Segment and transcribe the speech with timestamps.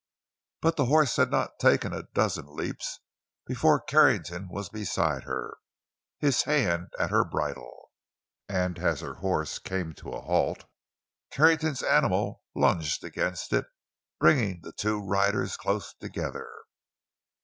[0.61, 3.01] But the horse had not taken a dozen leaps
[3.45, 5.57] before Carrington was beside her,
[6.17, 7.91] his hand at her bridle.
[8.49, 10.65] And as her horse came to a halt,
[11.31, 13.67] Carrington's animal lunged against it,
[14.19, 16.49] bringing the two riders close together.